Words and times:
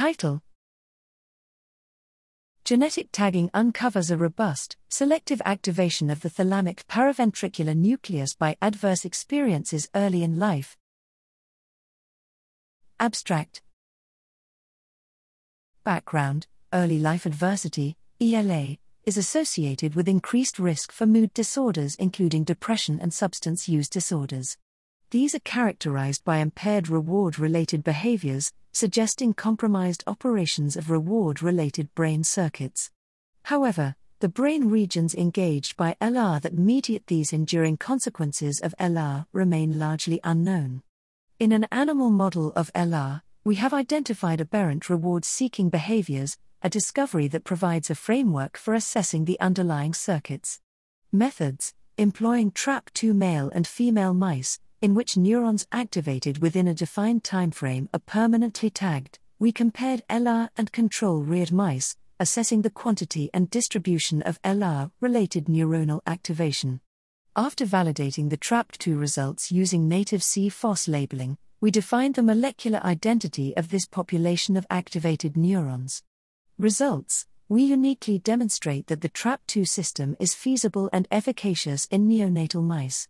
Title 0.00 0.40
Genetic 2.64 3.08
tagging 3.12 3.50
uncovers 3.52 4.10
a 4.10 4.16
robust, 4.16 4.78
selective 4.88 5.42
activation 5.44 6.08
of 6.08 6.22
the 6.22 6.30
thalamic 6.30 6.86
paraventricular 6.86 7.76
nucleus 7.76 8.34
by 8.34 8.56
adverse 8.62 9.04
experiences 9.04 9.90
early 9.94 10.22
in 10.22 10.38
life. 10.38 10.78
Abstract 12.98 13.60
Background 15.84 16.46
Early 16.72 16.98
life 16.98 17.26
adversity, 17.26 17.98
ELA, 18.22 18.78
is 19.04 19.18
associated 19.18 19.94
with 19.94 20.08
increased 20.08 20.58
risk 20.58 20.92
for 20.92 21.04
mood 21.04 21.34
disorders, 21.34 21.94
including 21.96 22.44
depression 22.44 22.98
and 23.02 23.12
substance 23.12 23.68
use 23.68 23.90
disorders. 23.90 24.56
These 25.10 25.34
are 25.34 25.40
characterized 25.40 26.24
by 26.24 26.38
impaired 26.38 26.88
reward 26.88 27.38
related 27.38 27.84
behaviors, 27.84 28.50
suggesting 28.72 29.34
compromised 29.34 30.04
operations 30.06 30.76
of 30.76 30.90
reward 30.90 31.42
related 31.42 31.94
brain 31.94 32.24
circuits. 32.24 32.90
However, 33.44 33.96
the 34.20 34.28
brain 34.28 34.68
regions 34.68 35.14
engaged 35.14 35.76
by 35.76 35.96
ELA 36.00 36.40
that 36.42 36.58
mediate 36.58 37.06
these 37.06 37.32
enduring 37.32 37.78
consequences 37.78 38.60
of 38.60 38.74
ELA 38.78 39.26
remain 39.32 39.78
largely 39.78 40.20
unknown. 40.22 40.82
In 41.38 41.52
an 41.52 41.66
animal 41.72 42.10
model 42.10 42.52
of 42.54 42.70
ELA, 42.74 43.22
we 43.44 43.54
have 43.54 43.72
identified 43.72 44.40
aberrant 44.40 44.90
reward 44.90 45.24
seeking 45.24 45.70
behaviors, 45.70 46.36
a 46.62 46.68
discovery 46.68 47.28
that 47.28 47.44
provides 47.44 47.88
a 47.88 47.94
framework 47.94 48.58
for 48.58 48.74
assessing 48.74 49.24
the 49.24 49.40
underlying 49.40 49.94
circuits. 49.94 50.60
Methods 51.10 51.72
employing 51.96 52.50
trap2 52.50 53.14
male 53.14 53.50
and 53.54 53.66
female 53.66 54.14
mice, 54.14 54.58
in 54.82 54.94
which 54.94 55.16
neurons 55.16 55.66
activated 55.72 56.38
within 56.38 56.66
a 56.66 56.74
defined 56.74 57.22
timeframe 57.22 57.88
are 57.92 58.00
permanently 58.00 58.70
tagged, 58.70 59.18
we 59.38 59.52
compared 59.52 60.02
ELA 60.08 60.50
and 60.56 60.72
control 60.72 61.22
reared 61.22 61.52
mice, 61.52 61.96
assessing 62.18 62.62
the 62.62 62.70
quantity 62.70 63.30
and 63.34 63.50
distribution 63.50 64.22
of 64.22 64.40
ELA 64.44 64.90
related 65.00 65.46
neuronal 65.46 66.00
activation. 66.06 66.80
After 67.36 67.64
validating 67.64 68.30
the 68.30 68.36
TRAP2 68.36 68.98
results 68.98 69.52
using 69.52 69.88
native 69.88 70.22
C-FOS 70.22 70.88
labeling, 70.88 71.38
we 71.60 71.70
defined 71.70 72.14
the 72.14 72.22
molecular 72.22 72.80
identity 72.82 73.56
of 73.56 73.68
this 73.68 73.86
population 73.86 74.56
of 74.56 74.66
activated 74.70 75.36
neurons. 75.36 76.02
Results 76.58 77.26
We 77.48 77.64
uniquely 77.64 78.18
demonstrate 78.18 78.86
that 78.88 79.00
the 79.00 79.08
TRAP2 79.08 79.66
system 79.66 80.16
is 80.20 80.34
feasible 80.34 80.90
and 80.92 81.08
efficacious 81.10 81.86
in 81.86 82.08
neonatal 82.08 82.62
mice. 82.62 83.08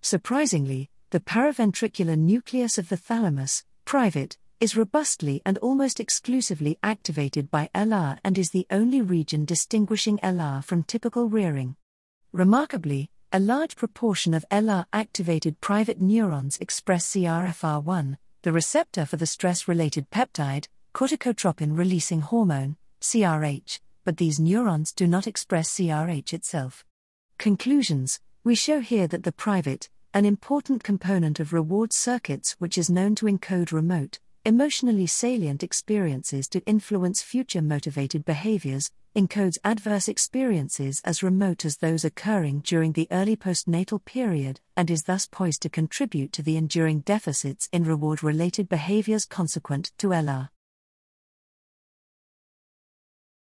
Surprisingly, 0.00 0.90
the 1.12 1.20
paraventricular 1.20 2.16
nucleus 2.16 2.78
of 2.78 2.88
the 2.88 2.96
thalamus, 2.96 3.64
private, 3.84 4.38
is 4.60 4.78
robustly 4.78 5.42
and 5.44 5.58
almost 5.58 6.00
exclusively 6.00 6.78
activated 6.82 7.50
by 7.50 7.68
ELA 7.74 8.18
and 8.24 8.38
is 8.38 8.48
the 8.48 8.66
only 8.70 9.02
region 9.02 9.44
distinguishing 9.44 10.18
ELA 10.22 10.62
from 10.64 10.82
typical 10.82 11.28
rearing. 11.28 11.76
Remarkably, 12.32 13.10
a 13.30 13.38
large 13.38 13.76
proportion 13.76 14.32
of 14.32 14.46
ELA 14.50 14.86
activated 14.90 15.60
private 15.60 16.00
neurons 16.00 16.56
express 16.62 17.06
CRFR1, 17.12 18.16
the 18.40 18.52
receptor 18.52 19.04
for 19.04 19.18
the 19.18 19.26
stress 19.26 19.68
related 19.68 20.10
peptide, 20.10 20.66
corticotropin 20.94 21.76
releasing 21.76 22.22
hormone, 22.22 22.76
CRH, 23.02 23.80
but 24.06 24.16
these 24.16 24.40
neurons 24.40 24.94
do 24.94 25.06
not 25.06 25.26
express 25.26 25.68
CRH 25.74 26.32
itself. 26.32 26.86
Conclusions 27.36 28.18
We 28.44 28.54
show 28.54 28.80
here 28.80 29.06
that 29.08 29.24
the 29.24 29.32
private, 29.32 29.90
an 30.14 30.26
important 30.26 30.84
component 30.84 31.40
of 31.40 31.54
reward 31.54 31.90
circuits 31.90 32.54
which 32.58 32.76
is 32.76 32.90
known 32.90 33.14
to 33.14 33.24
encode 33.24 33.72
remote, 33.72 34.20
emotionally 34.44 35.06
salient 35.06 35.62
experiences 35.62 36.48
to 36.48 36.60
influence 36.66 37.22
future 37.22 37.62
motivated 37.62 38.22
behaviors, 38.22 38.90
encodes 39.16 39.56
adverse 39.64 40.08
experiences 40.08 41.00
as 41.04 41.22
remote 41.22 41.64
as 41.64 41.78
those 41.78 42.04
occurring 42.04 42.60
during 42.60 42.92
the 42.92 43.08
early 43.10 43.36
postnatal 43.36 44.04
period, 44.04 44.60
and 44.76 44.90
is 44.90 45.04
thus 45.04 45.26
poised 45.26 45.62
to 45.62 45.70
contribute 45.70 46.30
to 46.30 46.42
the 46.42 46.58
enduring 46.58 47.00
deficits 47.00 47.70
in 47.72 47.84
reward 47.84 48.22
related 48.22 48.68
behaviors 48.68 49.24
consequent 49.24 49.92
to 49.96 50.12
ELA. 50.12 50.50